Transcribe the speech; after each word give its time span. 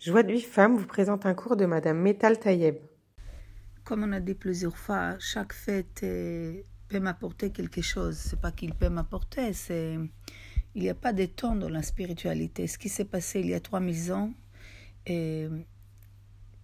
Joie 0.00 0.22
de 0.22 0.32
vie 0.32 0.40
femme 0.40 0.78
vous 0.78 0.86
présente 0.86 1.26
un 1.26 1.34
cours 1.34 1.56
de 1.56 1.66
Madame 1.66 1.98
Metal 2.00 2.38
Tayeb. 2.38 2.76
Comme 3.84 4.02
on 4.02 4.12
a 4.12 4.20
dit 4.20 4.32
plusieurs 4.32 4.78
fois, 4.78 5.18
chaque 5.18 5.52
fête 5.52 6.00
peut 6.00 7.00
m'apporter 7.00 7.50
quelque 7.50 7.82
chose. 7.82 8.16
C'est 8.16 8.40
pas 8.40 8.50
qu'il 8.50 8.72
peut 8.72 8.88
m'apporter, 8.88 9.52
c'est 9.52 9.98
il 10.74 10.82
n'y 10.82 10.88
a 10.88 10.94
pas 10.94 11.12
de 11.12 11.26
temps 11.26 11.54
dans 11.54 11.68
la 11.68 11.82
spiritualité. 11.82 12.66
Ce 12.66 12.78
qui 12.78 12.88
s'est 12.88 13.04
passé 13.04 13.40
il 13.40 13.48
y 13.48 13.52
a 13.52 13.60
3000 13.60 14.14
ans, 14.14 14.32
et 15.04 15.48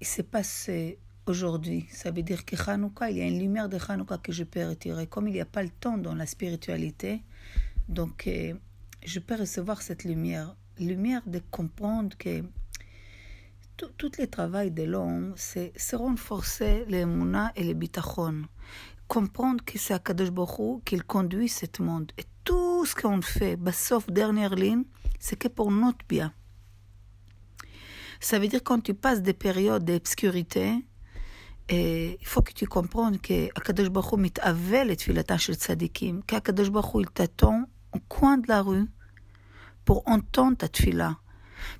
il 0.00 0.06
s'est 0.06 0.22
passé 0.22 0.98
aujourd'hui. 1.26 1.86
Ça 1.90 2.10
veut 2.10 2.22
dire 2.22 2.46
que 2.46 2.56
Hanouka, 2.70 3.10
il 3.10 3.18
y 3.18 3.20
a 3.20 3.26
une 3.26 3.38
lumière 3.38 3.68
de 3.68 3.76
Hanouka 3.86 4.16
que 4.16 4.32
je 4.32 4.44
peux 4.44 4.66
retirer. 4.66 5.06
Comme 5.08 5.28
il 5.28 5.34
n'y 5.34 5.42
a 5.42 5.44
pas 5.44 5.62
le 5.62 5.68
temps 5.68 5.98
dans 5.98 6.14
la 6.14 6.24
spiritualité, 6.24 7.20
donc 7.90 8.28
euh, 8.28 8.54
je 9.04 9.20
peux 9.20 9.34
recevoir 9.34 9.82
cette 9.82 10.04
lumière. 10.04 10.56
Lumière 10.78 11.22
de 11.26 11.42
comprendre 11.50 12.16
que 12.16 12.42
tout, 13.77 13.89
tout 13.97 14.11
le 14.19 14.27
travail 14.27 14.71
de 14.71 14.83
l'homme, 14.83 15.33
c'est 15.35 15.73
se 15.77 15.95
renforcer 15.95 16.85
les 16.87 17.05
mouna 17.05 17.51
et 17.55 17.63
les 17.63 17.73
bitachon. 17.73 18.43
Comprendre 19.07 19.63
que 19.65 19.77
c'est 19.77 19.93
Akadosh 19.93 20.31
Baruch 20.31 20.83
qui 20.85 20.97
conduit 20.99 21.49
ce 21.49 21.65
monde. 21.81 22.11
Et 22.17 22.25
tout 22.43 22.85
ce 22.85 22.95
qu'on 22.95 23.21
fait, 23.21 23.55
bah, 23.55 23.71
sauf 23.71 24.09
dernière 24.09 24.55
ligne, 24.55 24.83
c'est 25.19 25.35
que 25.35 25.47
pour 25.47 25.71
notre 25.71 26.05
bien. 26.07 26.31
Ça 28.19 28.37
veut 28.39 28.47
dire 28.47 28.63
quand 28.63 28.81
tu 28.81 28.93
passes 28.93 29.21
des 29.21 29.33
périodes 29.33 29.83
d'obscurité, 29.83 30.85
et 31.69 32.17
il 32.21 32.27
faut 32.27 32.41
que 32.41 32.53
tu 32.53 32.67
comprennes 32.67 33.19
que 33.19 33.47
Akadosh 33.55 33.89
Baruch 33.89 34.13
Hu 34.13 34.17
מתאבל 34.17 34.87
לתפילתה 34.87 35.37
של 35.37 35.55
צדיקים, 35.55 36.21
כי 36.27 36.35
הקדוש 36.35 36.69
ברוך 36.69 36.85
הוא 36.85 37.01
il 37.01 37.05
t'attend 37.05 37.63
au 37.95 37.99
coin 38.07 38.37
de 38.37 38.47
la 38.47 38.61
rue 38.61 38.87
pour 39.85 40.03
entendre 40.07 40.57
ta 40.57 40.67
tfila. 40.67 41.17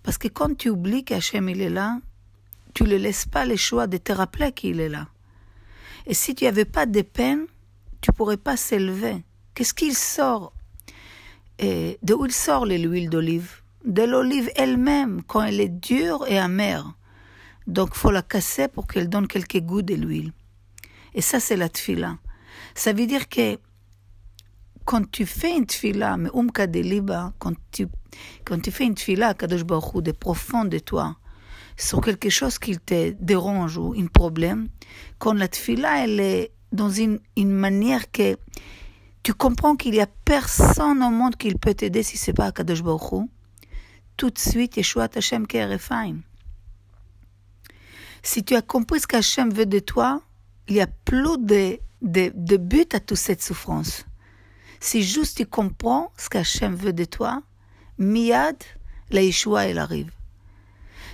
Parce 0.03 0.19
que 0.19 0.29
quand 0.29 0.57
tu 0.57 0.71
oublies 0.71 1.05
qu'Hachem 1.05 1.49
il 1.49 1.61
est 1.61 1.71
là, 1.71 2.01
tu 2.75 2.85
ne 2.85 2.97
laisses 2.97 3.27
pas 3.27 3.45
le 3.45 3.57
choix 3.57 3.87
de 3.87 3.97
te 3.97 4.13
rappeler 4.13 4.53
qu'il 4.53 4.81
est 4.81 4.89
là. 4.89 5.09
Et 6.07 6.15
si 6.15 6.35
tu 6.35 6.45
n'avais 6.45 6.65
pas 6.65 6.87
de 6.87 7.03
peine, 7.03 7.47
tu 8.01 8.13
pourrais 8.13 8.37
pas 8.37 8.57
s'élever. 8.57 9.25
Qu'est-ce 9.55 9.75
qu'il 9.75 9.95
sort? 9.95 10.53
Et 11.59 11.99
De 12.03 12.15
où 12.15 12.27
il 12.27 12.33
sort 12.33 12.67
l'huile 12.67 13.11
d'olive? 13.11 13.63
De 13.85 14.03
l'olive 14.03 14.51
elle-même, 14.57 15.23
quand 15.23 15.43
elle 15.43 15.61
est 15.61 15.69
dure 15.69 16.25
et 16.29 16.39
amère. 16.39 16.95
Donc 17.67 17.95
faut 17.95 18.11
la 18.11 18.23
casser 18.23 18.69
pour 18.69 18.87
qu'elle 18.87 19.09
donne 19.09 19.27
quelques 19.27 19.61
goûts 19.61 19.83
de 19.83 19.95
l'huile. 19.95 20.33
Et 21.15 21.23
ça, 21.23 21.41
c'est 21.41 21.57
la 21.57 21.69
tfila. 21.69 22.19
Ça 22.75 22.93
veut 22.93 23.07
dire 23.07 23.29
que 23.29 23.59
quand 24.87 25.11
tu 25.11 25.27
fais 25.27 25.57
une 25.57 25.67
tfila, 25.67 26.17
mais 26.17 26.31
umka 26.33 26.67
de 26.69 26.81
liba, 26.81 27.33
quand 27.39 27.55
tu, 27.73 27.89
quand 28.45 28.63
tu 28.63 28.71
fais 28.71 28.85
une 28.85 28.95
tfila, 28.95 29.35
Kadosh 29.35 29.65
Baruch 29.65 30.03
de 30.03 30.13
profond 30.13 30.65
de 30.65 30.79
toi, 30.79 31.17
sur 31.77 32.01
quelque 32.01 32.31
chose 32.31 32.59
qui 32.59 32.79
te 32.79 33.11
dérange 33.21 33.77
ou 33.77 33.95
un 33.99 34.07
problème, 34.07 34.69
quand 35.19 35.35
la 35.35 35.49
tfila, 35.49 36.05
elle 36.05 36.21
est 36.21 36.53
dans 36.73 36.89
une, 36.89 37.19
une 37.37 37.51
manière 37.51 38.11
que 38.13 38.37
tu 39.25 39.35
comprends 39.35 39.75
qu'il 39.75 39.93
n'y 39.93 40.01
a 40.01 40.07
personne 40.07 41.03
au 41.03 41.11
monde 41.11 41.37
qui 41.37 41.53
peut 41.55 41.75
t'aider 41.75 42.05
si 42.05 42.17
c'est 42.17 42.33
pas 42.33 42.53
Kadosh 42.53 42.83
Baruch 42.83 43.29
tout 44.17 44.31
de 44.31 44.39
suite, 44.39 44.77
Yeshua 44.77 45.09
Hashem 45.15 45.47
Kerefaim. 45.49 46.21
Si 48.23 48.45
tu 48.45 48.55
as 48.55 48.63
compris 48.63 49.01
ce 49.01 49.07
qu'Hachem 49.07 49.53
veut 49.53 49.67
de 49.67 49.81
toi, 49.81 50.23
il 50.69 50.75
n'y 50.75 50.81
a 50.81 50.87
plus 50.87 51.39
de, 51.39 51.79
de 52.03 52.57
but 52.57 52.95
à 52.95 53.01
toute 53.01 53.19
cette 53.19 53.43
souffrance. 53.43 54.05
Si 54.81 55.03
juste 55.03 55.39
tu 55.39 55.47
comprends 55.47 56.13
ce 56.17 56.29
qu'Hachem 56.29 56.75
veut 56.75 56.93
de 56.93 57.05
toi, 57.05 57.43
miad, 57.99 58.57
la 59.11 59.23
Yeshua, 59.23 59.67
elle 59.67 59.79
arrive. 59.79 60.11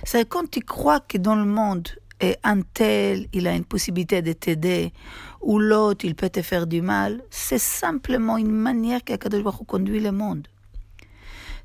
C'est 0.03 0.27
quand 0.27 0.49
tu 0.49 0.59
crois 0.59 0.99
que 0.99 1.17
dans 1.17 1.35
le 1.35 1.45
monde, 1.45 1.89
et 2.19 2.37
un 2.43 2.61
tel, 2.61 3.27
il 3.33 3.47
a 3.47 3.55
une 3.55 3.65
possibilité 3.65 4.21
de 4.21 4.33
t'aider, 4.33 4.93
ou 5.41 5.59
l'autre, 5.59 6.05
il 6.05 6.15
peut 6.15 6.29
te 6.29 6.41
faire 6.41 6.67
du 6.67 6.81
mal, 6.81 7.21
c'est 7.29 7.59
simplement 7.59 8.37
une 8.37 8.51
manière 8.51 9.03
qu'Akadosh 9.03 9.43
Baruch 9.43 9.67
conduit 9.67 9.99
le 9.99 10.11
monde. 10.11 10.47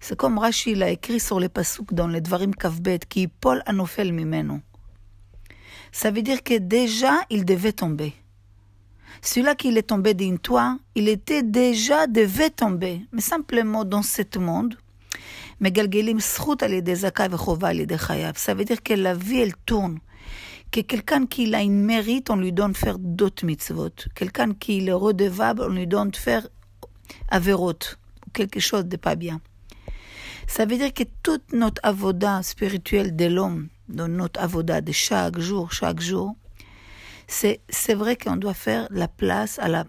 C'est 0.00 0.16
comme 0.16 0.38
Rashi 0.38 0.74
l'a 0.74 0.90
écrit 0.90 1.20
sur 1.20 1.40
les 1.40 1.48
pasuk 1.48 1.92
dans 1.92 2.08
les 2.08 2.20
Dvarim 2.20 2.54
Kavbet, 2.54 3.00
qui 3.08 3.28
Paul 3.28 3.62
anofel 3.66 4.12
mimeno. 4.12 4.60
Ça 5.92 6.10
veut 6.10 6.22
dire 6.22 6.42
que 6.42 6.58
déjà, 6.58 7.20
il 7.30 7.44
devait 7.44 7.72
tomber. 7.72 8.14
Celui-là 9.22 9.54
qui 9.54 9.68
est 9.76 9.82
tombé 9.82 10.14
d'un 10.14 10.36
toit, 10.36 10.78
il 10.94 11.08
était 11.08 11.42
déjà, 11.42 12.06
devait 12.06 12.50
tomber, 12.50 13.02
mais 13.12 13.20
simplement 13.20 13.84
dans 13.84 14.02
ce 14.02 14.22
monde. 14.38 14.76
Ça 15.60 15.70
veut 18.54 18.64
dire 18.64 18.82
que 18.82 18.94
la 18.94 19.14
vie, 19.14 19.38
elle 19.40 19.56
tourne. 19.66 19.98
Que 20.70 20.80
quelqu'un 20.80 21.26
qui 21.26 21.52
a 21.54 21.62
une 21.62 21.82
mérite, 21.82 22.30
on 22.30 22.36
lui 22.36 22.52
donne 22.52 22.74
faire 22.74 22.98
d'autres 22.98 23.44
mitzvot. 23.44 23.90
Quelqu'un 24.14 24.52
qui 24.54 24.86
est 24.86 24.92
redevable, 24.92 25.62
on 25.62 25.70
lui 25.70 25.86
donne 25.86 26.14
faire 26.14 26.46
averot, 27.28 27.96
quelque 28.32 28.60
chose 28.60 28.84
de 28.84 28.96
pas 28.96 29.16
bien. 29.16 29.40
Ça 30.46 30.64
veut 30.64 30.76
dire 30.76 30.94
que 30.94 31.04
toute 31.22 31.52
notre 31.52 31.80
avoda 31.82 32.42
spirituelle 32.42 33.16
de 33.16 33.26
l'homme, 33.26 33.68
dans 33.88 34.08
notre 34.08 34.40
avoda 34.40 34.80
de 34.80 34.92
chaque 34.92 35.38
jour, 35.38 35.72
chaque 35.72 36.00
jour, 36.00 36.36
c'est, 37.28 37.60
c'est 37.68 37.94
vrai 37.94 38.16
qu'on 38.16 38.36
doit 38.36 38.54
faire 38.54 38.88
la 38.90 39.06
place 39.06 39.58
à 39.58 39.68
la, 39.68 39.84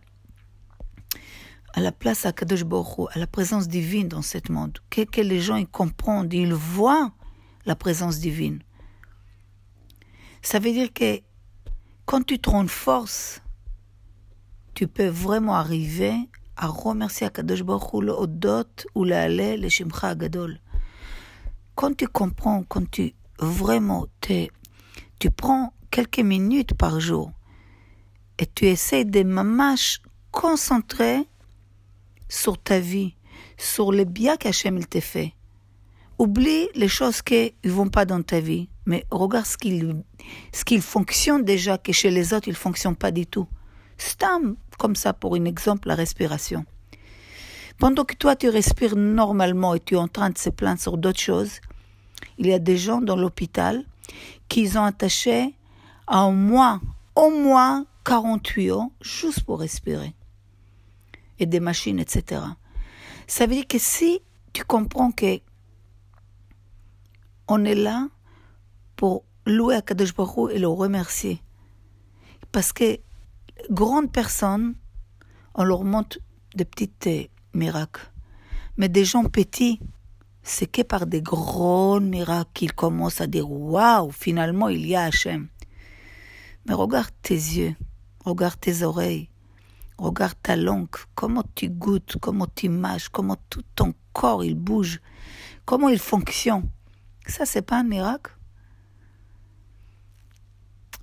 à 1.73 1.79
la 1.79 1.91
place 1.93 2.25
à 2.25 2.33
Kadosh 2.33 2.65
Baruch 2.65 3.09
à 3.13 3.17
la 3.17 3.27
présence 3.27 3.67
divine 3.67 4.09
dans 4.09 4.21
ce 4.21 4.37
monde. 4.51 4.77
Que, 4.89 5.21
les 5.21 5.39
gens 5.39 5.55
ils 5.55 5.67
comprennent, 5.67 6.29
ils 6.31 6.53
voient 6.53 7.11
la 7.65 7.75
présence 7.75 8.19
divine. 8.19 8.59
Ça 10.41 10.59
veut 10.59 10.71
dire 10.71 10.91
que 10.93 11.21
quand 12.05 12.25
tu 12.25 12.39
te 12.39 12.49
rends 12.49 12.67
force, 12.67 13.41
tu 14.73 14.87
peux 14.87 15.07
vraiment 15.07 15.55
arriver 15.55 16.13
à 16.57 16.67
remercier 16.67 17.27
Akadosh 17.27 17.63
Baruch 17.63 17.93
Hu 17.93 18.01
le 18.01 18.11
Odot 18.11 18.65
ou 18.95 19.05
le 19.05 19.15
Halel, 19.15 19.61
le 19.61 19.69
Shimcha 19.69 20.13
Gadol. 20.15 20.59
Quand 21.75 21.95
tu 21.95 22.07
comprends, 22.07 22.63
quand 22.63 22.89
tu 22.91 23.15
vraiment 23.39 24.07
tu 25.19 25.31
prends 25.31 25.73
quelques 25.99 26.25
minutes 26.25 26.75
par 26.75 27.01
jour 27.01 27.29
et 28.37 28.45
tu 28.45 28.67
essaies 28.67 29.03
de 29.03 29.21
mamash 29.23 30.01
concentrer 30.31 31.27
sur 32.29 32.57
ta 32.57 32.79
vie, 32.79 33.15
sur 33.57 33.91
le 33.91 34.05
bien 34.05 34.37
qu'Hachem 34.37 34.81
t'a 34.85 35.01
fait. 35.01 35.33
Oublie 36.17 36.69
les 36.73 36.87
choses 36.87 37.21
qui 37.21 37.53
ne 37.65 37.69
vont 37.69 37.89
pas 37.89 38.05
dans 38.05 38.21
ta 38.21 38.39
vie, 38.39 38.69
mais 38.85 39.05
regarde 39.11 39.45
ce 39.45 39.57
qu'il 39.57 40.03
ce 40.53 40.79
fonctionne 40.79 41.43
déjà, 41.43 41.77
que 41.77 41.91
chez 41.91 42.11
les 42.11 42.33
autres, 42.33 42.47
il 42.47 42.51
ne 42.51 42.65
fonctionne 42.67 42.95
pas 42.95 43.11
du 43.11 43.25
tout. 43.25 43.47
Stam, 43.97 44.55
comme 44.77 44.95
ça, 44.95 45.11
pour 45.11 45.35
un 45.35 45.43
exemple, 45.43 45.89
la 45.89 45.95
respiration. 45.95 46.63
Pendant 47.77 48.05
que 48.05 48.15
toi, 48.15 48.37
tu 48.37 48.47
respires 48.47 48.95
normalement 48.95 49.75
et 49.75 49.81
tu 49.81 49.95
es 49.95 49.97
en 49.97 50.07
train 50.07 50.29
de 50.29 50.37
se 50.37 50.49
plaindre 50.49 50.79
sur 50.79 50.97
d'autres 50.97 51.19
choses, 51.19 51.59
il 52.37 52.47
y 52.47 52.53
a 52.53 52.59
des 52.59 52.77
gens 52.77 53.01
dans 53.01 53.17
l'hôpital 53.17 53.83
qui 54.47 54.69
ont 54.77 54.85
attaché 54.85 55.55
à 56.09 56.25
au 56.25 56.31
moins, 56.31 56.81
au 57.15 57.29
moins 57.29 57.85
48 58.03 58.71
ans 58.71 58.91
juste 58.99 59.43
pour 59.43 59.59
respirer. 59.59 60.15
Et 61.37 61.45
des 61.45 61.61
machines, 61.61 61.99
etc. 61.99 62.41
Ça 63.27 63.45
veut 63.45 63.55
dire 63.55 63.67
que 63.67 63.77
si 63.77 64.19
tu 64.51 64.65
comprends 64.65 65.11
que 65.11 65.39
on 67.47 67.63
est 67.63 67.75
là 67.75 68.07
pour 68.95 69.23
louer 69.45 69.75
à 69.75 69.81
Kadosh 69.81 70.13
Baruch 70.13 70.51
et 70.51 70.59
le 70.59 70.67
remercier. 70.67 71.41
Parce 72.51 72.73
que 72.73 72.99
grandes 73.71 74.11
personnes, 74.11 74.75
on 75.55 75.63
leur 75.63 75.83
montre 75.83 76.19
des 76.55 76.65
petits 76.65 77.29
miracles. 77.53 78.11
Mais 78.77 78.89
des 78.89 79.05
gens 79.05 79.25
petits, 79.25 79.79
c'est 80.43 80.67
que 80.67 80.81
par 80.81 81.05
des 81.05 81.21
grands 81.21 81.99
miracles 81.99 82.51
qu'ils 82.53 82.73
commencent 82.73 83.21
à 83.21 83.27
dire 83.27 83.49
Waouh, 83.49 84.11
finalement 84.11 84.69
il 84.69 84.85
y 84.85 84.95
a 84.95 85.03
Hachem. 85.03 85.47
Mais 86.69 86.75
regarde 86.75 87.09
tes 87.23 87.33
yeux, 87.33 87.75
regarde 88.23 88.59
tes 88.59 88.83
oreilles, 88.83 89.31
regarde 89.97 90.37
ta 90.43 90.55
langue, 90.55 90.87
comment 91.15 91.43
tu 91.55 91.67
goûtes, 91.67 92.17
comment 92.21 92.45
tu 92.45 92.69
mâches, 92.69 93.09
comment 93.09 93.37
tout 93.49 93.63
ton 93.73 93.95
corps 94.13 94.43
il 94.43 94.53
bouge, 94.53 95.01
comment 95.65 95.89
il 95.89 95.97
fonctionne. 95.97 96.69
Ça, 97.25 97.47
c'est 97.47 97.63
pas 97.63 97.79
un 97.79 97.83
miracle. 97.83 98.37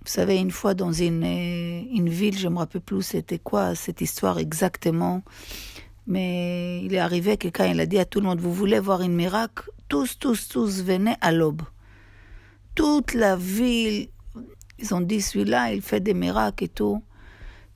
Vous 0.02 0.12
savez, 0.12 0.36
une 0.36 0.52
fois 0.52 0.74
dans 0.74 0.92
une, 0.92 1.24
une 1.24 2.10
ville, 2.10 2.38
je 2.38 2.46
me 2.46 2.58
rappelle 2.58 2.80
plus 2.80 3.02
c'était 3.02 3.40
quoi 3.40 3.74
cette 3.74 4.00
histoire 4.00 4.38
exactement, 4.38 5.24
mais 6.06 6.80
il 6.84 6.94
est 6.94 7.00
arrivé 7.00 7.36
quelqu'un, 7.38 7.66
il 7.66 7.80
a 7.80 7.86
dit 7.86 7.98
à 7.98 8.04
tout 8.04 8.20
le 8.20 8.26
monde, 8.26 8.38
vous 8.40 8.54
voulez 8.54 8.78
voir 8.78 9.00
un 9.00 9.08
miracle? 9.08 9.68
Tous, 9.88 10.16
tous, 10.16 10.46
tous, 10.46 10.84
venez 10.84 11.16
à 11.20 11.32
l'aube. 11.32 11.62
Toute 12.76 13.14
la 13.14 13.34
ville, 13.34 14.10
ils 14.78 14.94
ont 14.94 15.00
dit, 15.00 15.20
celui-là, 15.20 15.72
il 15.72 15.82
fait 15.82 16.00
des 16.00 16.14
miracles 16.14 16.64
et 16.64 16.68
tout. 16.68 17.02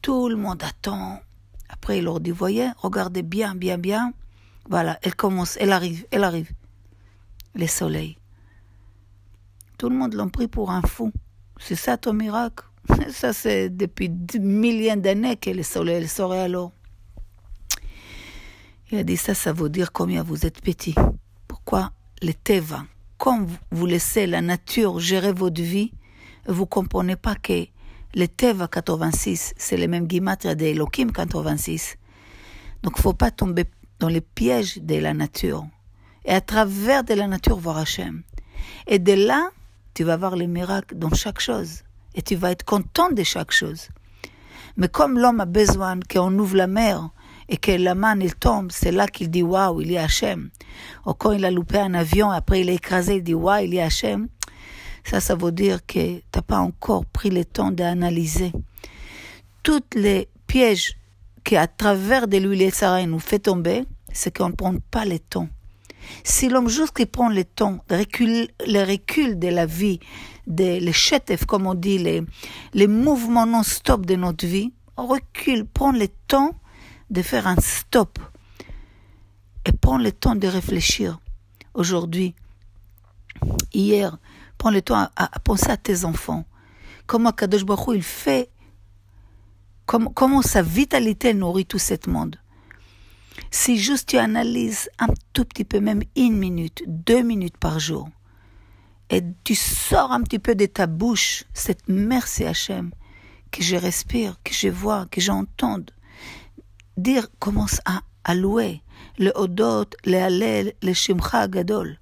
Tout 0.03 0.29
le 0.29 0.37
monde 0.37 0.63
attend. 0.63 1.21
Après, 1.69 1.99
il 1.99 2.05
leur 2.05 2.21
dit, 2.21 2.31
voyez, 2.31 2.69
regardez 2.79 3.23
bien, 3.23 3.55
bien, 3.55 3.79
bien. 3.79 4.13
Voilà, 4.69 4.99
elle 5.03 5.15
commence, 5.15 5.57
elle 5.61 5.73
arrive, 5.73 6.07
elle 6.11 6.25
arrive. 6.25 6.51
Le 7.55 7.67
soleil. 7.67 8.17
tout 9.79 9.89
le 9.89 9.97
monde 9.97 10.15
l'a 10.15 10.27
pris 10.27 10.47
pour 10.47 10.71
un 10.71 10.83
fou. 10.83 11.11
C'est 11.59 11.75
ça 11.77 11.97
ton 11.97 12.13
miracle? 12.13 12.65
Ça, 13.11 13.33
c'est 13.33 13.69
depuis 13.69 14.09
des 14.09 14.39
milliers 14.39 14.97
d'années 14.97 15.37
que 15.37 15.51
le 15.51 15.63
soleil 15.63 16.07
saurait 16.09 16.41
alors. 16.41 16.73
Il 18.91 18.99
a 18.99 19.05
dit 19.05 19.17
ça, 19.17 19.35
ça 19.35 19.53
veut 19.53 19.69
dire 19.69 19.93
combien 19.93 20.25
vous 20.25 20.47
êtes 20.47 20.61
petit. 20.61 20.97
Pourquoi 21.47 21.93
les 22.23 22.35
Teva, 22.35 22.85
quand 23.19 23.47
vous 23.71 23.87
laissez 23.87 24.27
la 24.27 24.41
nature 24.41 24.99
gérer 24.99 25.33
votre 25.33 25.63
vie, 25.63 25.93
vous 26.53 26.67
comprenez 26.67 27.17
pas 27.17 27.35
que 27.35 27.67
le 28.15 28.27
Teva 28.27 28.67
86, 28.67 29.55
c'est 29.57 29.77
le 29.77 29.87
même 29.87 30.07
guimatria 30.07 30.55
de 30.55 30.65
Elohim 30.65 31.13
86. 31.13 31.97
Donc, 32.83 32.99
faut 32.99 33.13
pas 33.13 33.31
tomber 33.31 33.65
dans 34.01 34.09
les 34.09 34.21
pièges 34.21 34.79
de 34.79 34.97
la 34.97 35.15
nature. 35.15 35.65
Et 36.25 36.33
à 36.33 36.41
travers 36.41 37.05
de 37.05 37.15
la 37.15 37.27
nature, 37.27 37.59
voir 37.59 37.79
Hachem. 37.79 38.23
Et 38.87 38.99
de 38.99 39.13
là, 39.13 39.51
tu 39.95 40.05
vas 40.05 40.17
voir 40.17 40.37
les 40.37 40.47
miracles 40.47 40.97
dans 40.97 41.15
chaque 41.15 41.41
chose. 41.41 41.83
Et 42.15 42.23
tu 42.23 42.35
vas 42.35 42.51
être 42.51 42.65
content 42.65 43.11
de 43.11 43.23
chaque 43.23 43.53
chose. 43.53 43.89
Mais 44.77 44.89
comme 44.89 45.19
l'homme 45.19 45.41
a 45.41 45.47
besoin 45.47 46.01
qu'on 46.01 46.37
ouvre 46.39 46.57
la 46.57 46.67
mer 46.67 47.11
et 47.49 47.57
que 47.57 47.73
la 47.73 47.95
manne 47.95 48.23
il 48.23 48.35
tombe, 48.35 48.71
c'est 48.73 48.93
là 48.93 49.07
qu'il 49.07 49.31
dit 49.31 49.43
waouh, 49.43 49.81
il 49.81 49.93
y 49.93 49.99
a 49.99 50.05
Hachem. 50.05 50.51
Ou 51.07 51.15
quand 51.15 51.33
il 51.33 51.45
a 51.45 51.51
loupé 51.51 51.79
un 51.79 51.95
avion, 51.95 52.31
après 52.31 52.61
il 52.61 52.71
est 52.71 52.77
écrasé, 52.77 53.17
il 53.17 53.23
dit 53.23 53.35
waouh, 53.35 53.65
il 53.65 53.75
y 53.75 53.81
a 53.81 53.87
Hachem. 53.87 54.29
Ça, 55.05 55.21
ça 55.21 55.35
veut 55.35 55.53
dire 55.53 55.85
que 55.87 56.19
tu 56.19 56.23
n'as 56.35 56.43
pas 56.43 56.59
encore 56.59 57.05
pris 57.07 57.31
le 57.31 57.45
temps 57.45 57.71
d'analyser. 57.71 58.53
Toutes 59.63 59.95
les 59.95 60.29
pièges 60.47 60.97
qu'à 61.45 61.67
travers 61.67 62.29
de 62.29 62.39
l'huile 62.39 62.73
Sarah 62.73 63.05
nous 63.07 63.19
fait 63.19 63.41
tomber, 63.41 63.85
c'est 64.13 64.37
qu'on 64.37 64.51
ne 64.51 64.55
prend 64.55 64.75
pas 64.91 65.05
le 65.05 65.19
temps. 65.19 65.49
Si 66.25 66.49
l'homme 66.49 66.69
juste 66.69 66.97
qui 66.97 67.07
prend 67.07 67.29
le 67.29 67.45
temps, 67.45 67.85
le 67.89 67.99
recul, 67.99 68.49
le 68.67 68.85
recul 68.85 69.39
de 69.39 69.49
la 69.49 69.67
vie, 69.67 70.01
de, 70.47 70.79
les 70.79 70.93
chetef, 70.93 71.45
comme 71.45 71.67
on 71.67 71.75
dit, 71.75 71.99
les, 71.99 72.23
les 72.75 72.87
mouvements 72.87 73.47
non-stop 73.47 74.07
de 74.07 74.17
notre 74.17 74.47
vie, 74.47 74.73
on 74.97 75.07
recule, 75.07 75.67
prend 75.67 75.93
le 75.93 76.09
temps 76.27 76.55
de 77.11 77.23
faire 77.23 77.47
un 77.47 77.57
stop 77.57 78.19
et 79.67 79.73
prend 79.73 79.99
le 79.99 80.13
temps 80.13 80.37
de 80.37 80.47
réfléchir. 80.47 81.19
Aujourd'hui, 81.75 82.35
hier, 83.73 84.19
prends 84.61 84.71
le 84.71 84.83
temps 84.83 85.09
à, 85.17 85.39
penser 85.41 85.71
à 85.71 85.79
tes 85.79 86.05
enfants. 86.05 86.45
Comment 87.07 87.33
Kadosh 87.33 87.65
Baruch 87.65 87.97
il 87.97 88.03
fait, 88.03 88.51
comment, 89.87 90.11
comment 90.11 90.43
sa 90.43 90.61
vitalité 90.61 91.33
nourrit 91.33 91.65
tout 91.65 91.79
ce 91.79 91.95
monde. 92.11 92.37
Si 93.51 93.79
juste 93.79 94.11
tu 94.11 94.19
analyses 94.19 94.91
un 94.99 95.07
tout 95.33 95.47
petit 95.47 95.65
peu, 95.65 95.81
même 95.81 96.03
une 96.15 96.37
minute, 96.37 96.83
deux 96.87 97.23
minutes 97.23 97.57
par 97.57 97.81
jour, 97.81 98.11
et 99.09 99.23
tu 99.45 99.55
sors 99.55 100.13
un 100.13 100.21
petit 100.21 100.39
peu 100.39 100.55
de 100.55 100.67
ta 100.67 100.87
bouche 100.87 101.45
cette 101.55 101.89
merci 101.89 102.45
Hachem, 102.45 102.91
que 103.51 103.63
je 103.63 103.77
respire, 103.77 104.37
que 104.45 104.53
je 104.53 104.69
vois, 104.69 105.07
que 105.11 105.23
j'entends, 105.23 105.87
dire, 106.99 107.29
commence 107.39 107.81
à, 107.87 108.03
à 108.25 108.35
louer 108.35 108.83
le 109.19 109.33
Odot, 109.35 109.87
le 110.05 110.19
Hallel, 110.19 110.75
le 110.83 110.93
Shimcha 110.93 111.49
Gadol. 111.49 111.99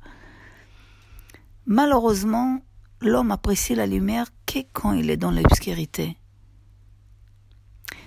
Malheureusement, 1.68 2.60
l'homme 3.00 3.30
apprécie 3.30 3.74
la 3.74 3.86
lumière 3.86 4.26
que 4.46 4.60
quand 4.72 4.92
il 4.92 5.10
est 5.10 5.16
dans 5.16 5.30
l'obscurité. 5.30 6.16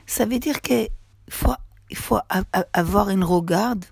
Ça 0.06 0.26
veut 0.26 0.40
dire 0.40 0.62
qu'il 0.62 0.90
faut 1.30 1.54
il 1.92 1.98
faut 1.98 2.18
avoir 2.74 3.10
une 3.10 3.24
regarde 3.24 3.86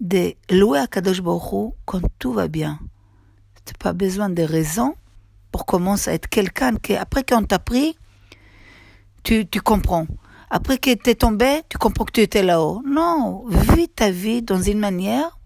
de 0.00 0.34
louer 0.50 0.80
à 0.80 0.86
Kadosh 0.86 1.20
Baruch 1.20 1.74
quand 1.84 2.00
tout 2.18 2.32
va 2.32 2.48
bien. 2.48 2.80
Tu 3.64 3.74
pas 3.74 3.92
besoin 3.92 4.30
de 4.30 4.42
raisons 4.42 4.94
pour 5.52 5.66
commencer 5.66 6.10
à 6.10 6.14
être 6.14 6.28
quelqu'un 6.28 6.76
qui, 6.76 6.96
après 6.96 7.22
qu'on 7.22 7.44
t'a 7.44 7.58
pris, 7.58 7.96
tu, 9.22 9.46
comprends. 9.62 10.06
Après 10.48 10.78
que 10.78 10.94
tu 10.94 11.14
tombé, 11.14 11.60
tu 11.68 11.76
comprends 11.76 12.06
que 12.06 12.12
tu 12.12 12.22
étais 12.22 12.42
là-haut. 12.42 12.82
Non, 12.86 13.44
vis 13.48 13.88
ta 13.88 14.10
vie 14.10 14.42
dans 14.42 14.60
une 14.60 14.78
manière 14.78 15.38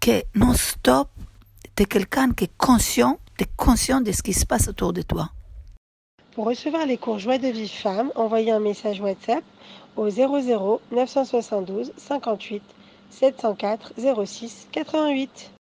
que 0.00 0.22
non-stop, 0.36 1.10
tu 1.78 1.86
quelqu'un 1.86 2.32
qui 2.32 2.44
est 2.44 2.56
conscient, 2.58 3.18
tu 3.36 3.44
es 3.44 3.48
conscient 3.56 4.00
de 4.00 4.10
ce 4.10 4.20
qui 4.20 4.32
se 4.32 4.44
passe 4.44 4.66
autour 4.66 4.92
de 4.92 5.02
toi. 5.02 5.30
Pour 6.32 6.46
recevoir 6.46 6.86
les 6.86 6.98
cours 6.98 7.20
Joie 7.20 7.38
de 7.38 7.46
vie 7.46 7.68
femme, 7.68 8.10
envoyez 8.16 8.50
un 8.50 8.58
message 8.58 9.00
WhatsApp 9.00 9.44
au 9.96 10.10
00 10.10 10.80
972 10.90 11.92
58 11.96 12.62
704 13.10 13.92
06 14.24 14.66
88. 14.72 15.52